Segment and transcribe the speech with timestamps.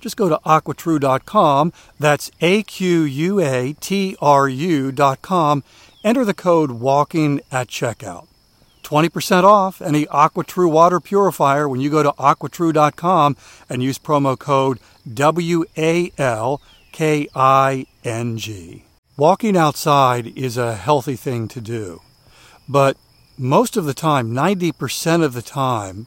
[0.00, 5.64] Just go to aquatru.com, that's A Q U A T R U.com,
[6.02, 8.26] enter the code WALKING at checkout.
[8.82, 13.36] 20% off any AquaTru water purifier when you go to aquatru.com
[13.68, 14.80] and use promo code
[15.12, 18.84] W A L K I N G.
[19.16, 22.00] Walking outside is a healthy thing to do,
[22.68, 22.96] but
[23.36, 26.06] most of the time, 90% of the time,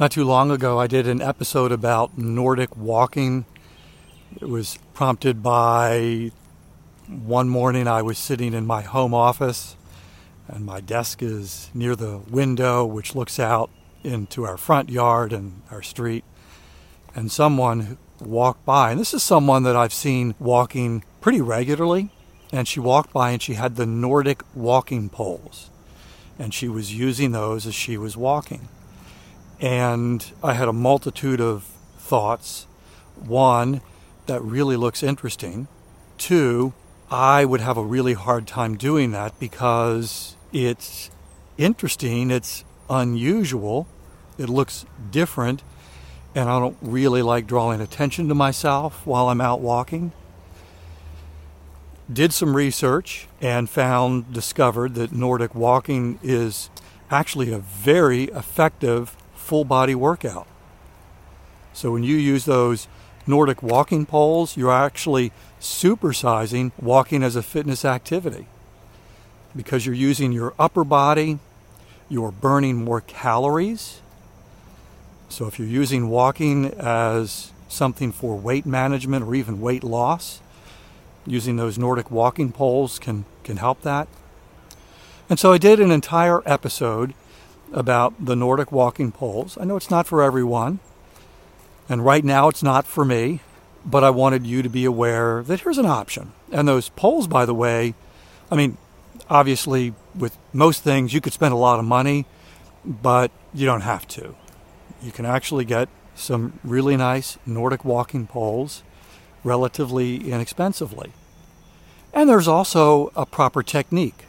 [0.00, 3.44] Not too long ago, I did an episode about Nordic walking.
[4.40, 6.32] It was prompted by
[7.06, 9.76] one morning I was sitting in my home office,
[10.48, 13.70] and my desk is near the window, which looks out
[14.04, 16.24] into our front yard and our street.
[17.14, 22.10] And someone walked by, and this is someone that I've seen walking pretty regularly.
[22.52, 25.70] And she walked by and she had the Nordic walking poles,
[26.38, 28.68] and she was using those as she was walking.
[29.58, 31.62] And I had a multitude of
[31.96, 32.66] thoughts.
[33.16, 33.80] One,
[34.26, 35.66] that really looks interesting.
[36.18, 36.74] Two,
[37.12, 41.10] I would have a really hard time doing that because it's
[41.58, 43.86] interesting, it's unusual,
[44.38, 45.62] it looks different,
[46.34, 50.12] and I don't really like drawing attention to myself while I'm out walking.
[52.10, 56.70] Did some research and found, discovered that Nordic walking is
[57.10, 60.46] actually a very effective full body workout.
[61.74, 62.88] So when you use those
[63.26, 68.46] Nordic walking poles, you're actually supersizing walking as a fitness activity
[69.54, 71.38] because you're using your upper body,
[72.08, 74.00] you're burning more calories.
[75.28, 80.40] So if you're using walking as something for weight management or even weight loss,
[81.26, 84.08] using those Nordic walking poles can, can help that.
[85.30, 87.14] And so I did an entire episode
[87.72, 89.56] about the Nordic walking poles.
[89.58, 90.80] I know it's not for everyone,
[91.92, 93.40] and right now it's not for me,
[93.84, 96.32] but I wanted you to be aware that here's an option.
[96.50, 97.94] And those poles, by the way,
[98.50, 98.78] I mean,
[99.28, 102.26] obviously, with most things, you could spend a lot of money,
[102.84, 104.34] but you don't have to.
[105.02, 108.82] You can actually get some really nice Nordic walking poles
[109.44, 111.12] relatively inexpensively.
[112.12, 114.24] And there's also a proper technique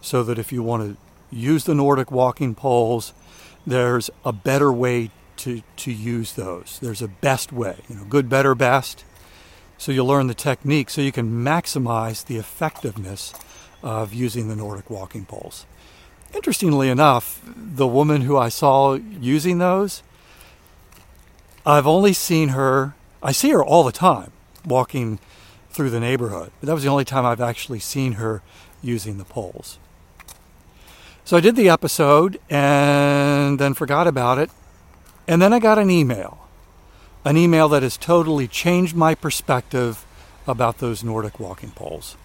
[0.00, 0.96] so that if you want to
[1.30, 3.12] use the Nordic walking poles.
[3.66, 6.78] There's a better way to, to use those.
[6.80, 9.04] There's a best way, you know, good, better, best.
[9.78, 13.34] So you'll learn the technique so you can maximize the effectiveness
[13.82, 15.66] of using the Nordic walking poles.
[16.34, 20.02] Interestingly enough, the woman who I saw using those,
[21.64, 24.32] I've only seen her, I see her all the time
[24.64, 25.18] walking
[25.70, 28.42] through the neighborhood, but that was the only time I've actually seen her
[28.82, 29.78] using the poles.
[31.24, 34.50] So I did the episode and then forgot about it.
[35.28, 36.46] And then I got an email,
[37.24, 40.06] an email that has totally changed my perspective
[40.46, 42.16] about those Nordic walking poles.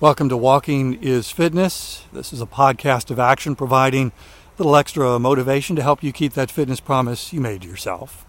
[0.00, 2.02] Welcome to Walking is Fitness.
[2.12, 4.12] This is a podcast of action providing a
[4.58, 8.26] little extra motivation to help you keep that fitness promise you made to yourself.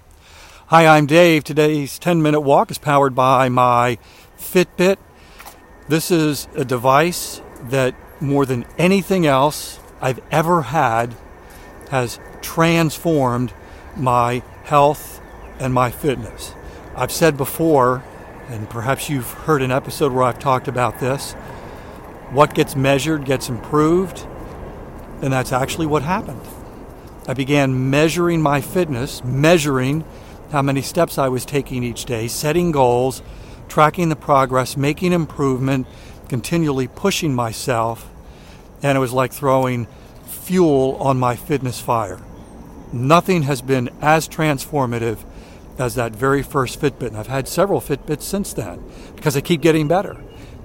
[0.67, 1.43] Hi, I'm Dave.
[1.43, 3.97] Today's 10 minute walk is powered by my
[4.37, 4.97] Fitbit.
[5.87, 11.15] This is a device that more than anything else I've ever had
[11.89, 13.53] has transformed
[13.97, 15.21] my health
[15.59, 16.53] and my fitness.
[16.95, 18.03] I've said before,
[18.49, 21.33] and perhaps you've heard an episode where I've talked about this
[22.31, 24.25] what gets measured gets improved,
[25.21, 26.41] and that's actually what happened.
[27.25, 30.03] I began measuring my fitness, measuring
[30.51, 33.21] how many steps I was taking each day, setting goals,
[33.69, 35.87] tracking the progress, making improvement,
[36.27, 38.09] continually pushing myself
[38.83, 39.87] and it was like throwing
[40.25, 42.19] fuel on my fitness fire.
[42.93, 45.19] Nothing has been as transformative
[45.77, 47.07] as that very first Fitbit.
[47.07, 48.83] And I've had several Fitbits since then
[49.15, 50.17] because I keep getting better.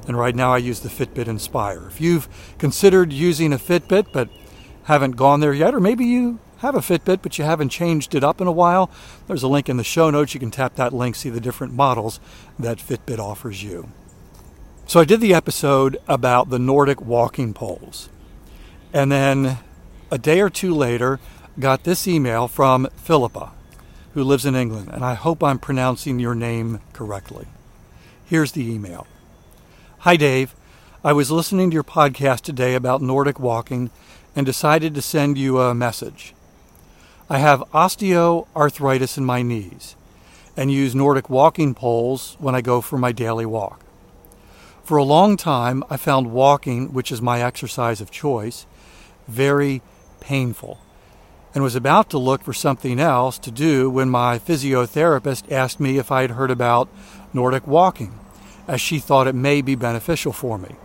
[0.07, 1.87] And right now I use the Fitbit Inspire.
[1.87, 2.29] If you've
[2.59, 4.29] considered using a Fitbit but
[4.85, 8.25] haven't gone there yet, or maybe you have a Fitbit but you haven't changed it
[8.25, 8.91] up in a while,
[9.27, 10.35] there's a link in the show notes.
[10.35, 12.19] You can tap that link, see the different models
[12.59, 13.91] that Fitbit offers you.
[14.87, 18.09] So I did the episode about the Nordic walking poles.
[18.93, 19.59] And then
[20.11, 21.21] a day or two later,
[21.59, 23.53] got this email from Philippa,
[24.15, 24.89] who lives in England.
[24.91, 27.47] And I hope I'm pronouncing your name correctly.
[28.25, 29.07] Here's the email
[30.01, 30.55] Hi, Dave.
[31.05, 33.91] I was listening to your podcast today about Nordic walking
[34.37, 36.33] and decided to send you a message.
[37.29, 39.97] I have osteoarthritis in my knees
[40.57, 43.81] and use Nordic walking poles when I go for my daily walk.
[44.85, 48.67] For a long time, I found walking, which is my exercise of choice,
[49.29, 49.83] very
[50.21, 50.79] painful
[51.55, 55.99] and was about to look for something else to do when my physiotherapist asked me
[55.99, 56.89] if I had heard about
[57.33, 58.19] Nordic walking,
[58.67, 60.77] as she thought it may be beneficial for me.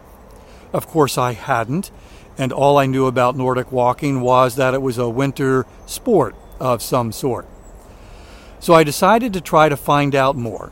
[0.74, 1.92] Of course, I hadn't,
[2.38, 6.82] and all I knew about Nordic walking was that it was a winter sport of
[6.82, 7.48] some sort.
[8.60, 10.72] So I decided to try to find out more.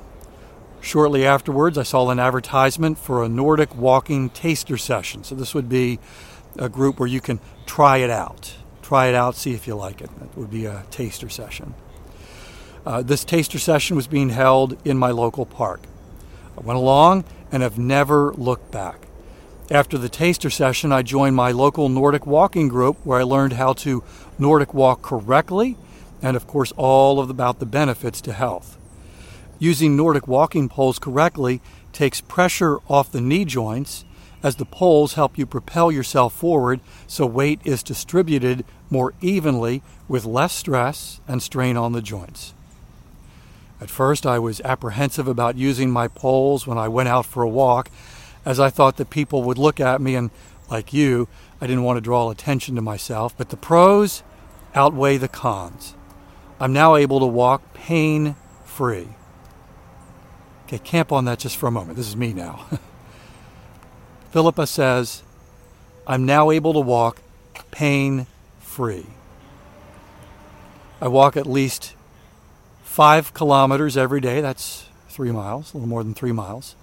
[0.81, 5.23] Shortly afterwards, I saw an advertisement for a Nordic walking taster session.
[5.23, 5.99] So, this would be
[6.59, 8.55] a group where you can try it out.
[8.85, 10.11] Try it out, see if you like it.
[10.19, 11.73] That would be a taster session.
[12.85, 15.81] Uh, this taster session was being held in my local park.
[16.55, 19.07] I went along and have never looked back.
[19.71, 23.73] After the taster session, I joined my local Nordic walking group where I learned how
[23.73, 24.03] to
[24.37, 25.77] Nordic walk correctly
[26.21, 28.77] and, of course, all of about the benefits to health.
[29.57, 31.59] Using Nordic walking poles correctly
[31.91, 34.05] takes pressure off the knee joints
[34.45, 40.25] as the poles help you propel yourself forward so weight is distributed more evenly with
[40.25, 42.53] less stress and strain on the joints.
[43.81, 47.49] At first, I was apprehensive about using my poles when I went out for a
[47.49, 47.89] walk,
[48.45, 50.31] as I thought that people would look at me and,
[50.69, 51.27] like you,
[51.59, 53.35] I didn't want to draw attention to myself.
[53.37, 54.23] But the pros
[54.73, 55.95] outweigh the cons.
[56.59, 59.09] I'm now able to walk pain free.
[60.65, 61.97] Okay, camp on that just for a moment.
[61.97, 62.65] This is me now.
[64.31, 65.23] Philippa says,
[66.07, 67.21] I'm now able to walk
[67.71, 68.27] pain
[68.75, 69.05] free.
[70.99, 71.95] I walk at least
[72.83, 74.41] five kilometers every day.
[74.41, 76.75] That's three miles, a little more than three miles.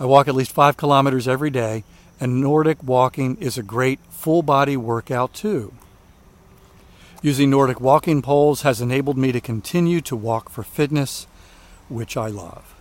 [0.00, 1.84] I walk at least five kilometers every day,
[2.18, 5.72] and Nordic walking is a great full body workout too.
[7.22, 11.28] Using Nordic walking poles has enabled me to continue to walk for fitness
[11.88, 12.74] which I love.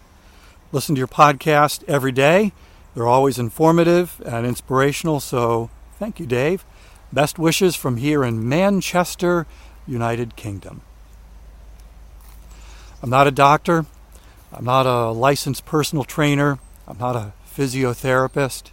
[0.71, 2.53] Listen to your podcast every day.
[2.95, 5.69] They're always informative and inspirational, so
[5.99, 6.65] thank you, Dave.
[7.13, 9.45] Best wishes from here in Manchester,
[9.85, 10.81] United Kingdom.
[13.03, 13.85] I'm not a doctor.
[14.51, 16.57] I'm not a licensed personal trainer.
[16.87, 18.71] I'm not a physiotherapist.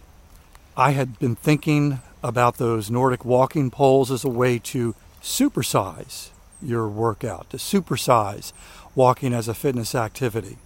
[0.75, 6.29] I had been thinking about those Nordic walking poles as a way to supersize
[6.63, 8.53] your workout, to supersize
[8.95, 10.57] walking as a fitness activity.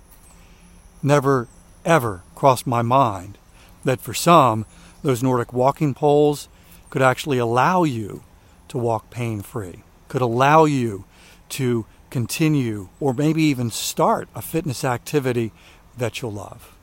[1.04, 1.50] Never,
[1.84, 3.38] ever crossed my mind
[3.84, 4.66] that for some,
[5.04, 6.48] those Nordic walking poles
[6.96, 8.24] could actually allow you
[8.70, 11.04] to walk pain free, could allow you
[11.50, 15.52] to continue or maybe even start a fitness activity
[15.98, 16.74] that you'll love.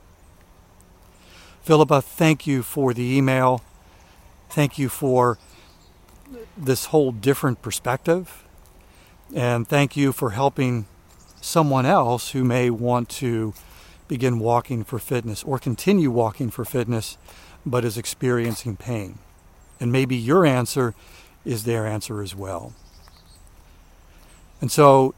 [1.63, 3.63] Philippa, thank you for the email.
[4.51, 5.39] Thank you for
[6.59, 8.45] this whole different perspective.
[9.35, 10.85] And thank you for helping
[11.41, 13.55] someone else who may want to
[14.09, 17.17] begin walking for fitness or continue walking for fitness
[17.65, 19.19] but is experiencing pain.
[19.83, 20.95] And maybe your answer
[21.45, 22.73] is their answer as well.
[24.61, 25.13] And so,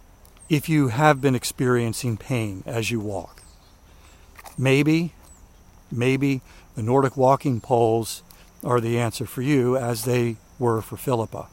[0.48, 3.42] if you have been experiencing pain as you walk,
[4.56, 5.12] maybe,
[5.92, 6.40] maybe
[6.76, 8.22] the Nordic walking poles
[8.64, 11.46] are the answer for you as they were for Philippa.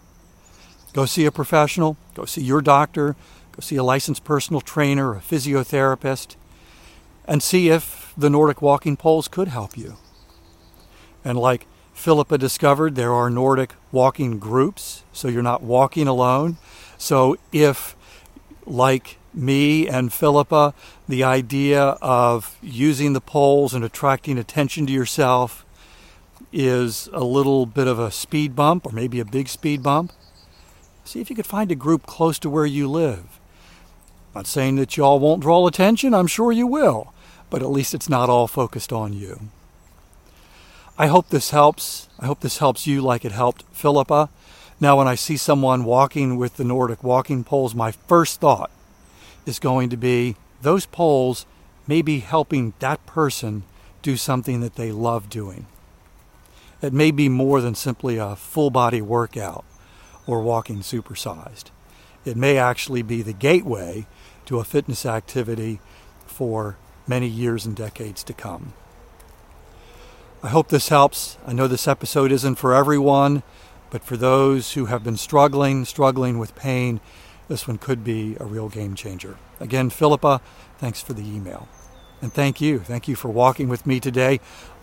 [0.94, 3.18] Go see a professional, go see your doctor,
[3.52, 6.38] go see a licensed personal trainer, a physiotherapist,
[7.26, 9.98] and see if the Nordic walking poles could help you.
[11.26, 11.68] And like
[12.02, 16.58] Philippa discovered, there are Nordic walking groups, so you're not walking alone.
[16.98, 17.96] So if,
[18.66, 20.74] like me and Philippa,
[21.08, 25.64] the idea of using the poles and attracting attention to yourself
[26.52, 30.12] is a little bit of a speed bump or maybe a big speed bump,
[31.04, 33.40] see if you could find a group close to where you live.
[34.34, 37.14] Not saying that y'all won't draw attention, I'm sure you will,
[37.52, 39.52] but at least it's not all focused on you.
[40.98, 42.10] I hope this helps.
[42.20, 44.30] I hope this helps you like it helped Philippa.
[44.80, 48.72] Now, when I see someone walking with the Nordic walking poles, my first thought
[49.46, 51.46] is going to be those poles
[51.88, 53.64] may be helping that person
[54.02, 55.68] do something that they love doing.
[56.82, 59.64] It may be more than simply a full body workout
[60.26, 61.66] or walking supersized.
[62.26, 64.08] It may actually be the gateway
[64.46, 65.80] to a fitness activity
[66.26, 68.74] for many years and decades to come.
[70.44, 71.38] I hope this helps.
[71.46, 73.44] I know this episode isn't for everyone,
[73.92, 77.00] but for those who have been struggling, struggling with pain,
[77.48, 79.38] this one could be a real game changer.
[79.60, 80.42] Again, Philippa,
[80.80, 81.68] thanks for the email.
[82.24, 82.80] And thank you.
[82.80, 84.40] Thank you for walking with me today.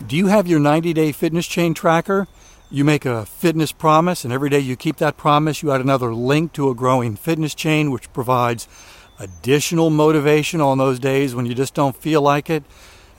[0.07, 2.29] Do you have your 90 day fitness chain tracker?
[2.71, 6.13] You make a fitness promise, and every day you keep that promise, you add another
[6.13, 8.69] link to a growing fitness chain, which provides
[9.19, 12.63] additional motivation on those days when you just don't feel like it.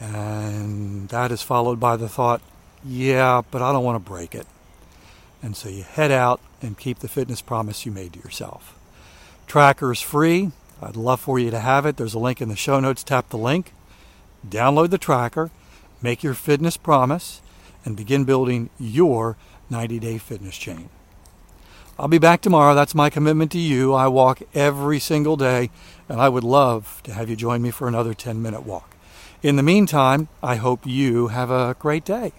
[0.00, 2.40] And that is followed by the thought,
[2.84, 4.46] yeah, but I don't want to break it.
[5.42, 8.76] And so you head out and keep the fitness promise you made to yourself.
[9.46, 10.52] Tracker is free.
[10.82, 11.96] I'd love for you to have it.
[11.96, 13.04] There's a link in the show notes.
[13.04, 13.72] Tap the link,
[14.48, 15.50] download the tracker,
[16.00, 17.42] make your fitness promise,
[17.84, 19.36] and begin building your
[19.68, 20.88] 90 day fitness chain.
[21.98, 22.74] I'll be back tomorrow.
[22.74, 23.92] That's my commitment to you.
[23.92, 25.68] I walk every single day,
[26.08, 28.96] and I would love to have you join me for another 10 minute walk.
[29.42, 32.32] In the meantime, I hope you have a great day.